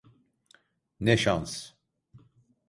[0.99, 1.73] Ne şans!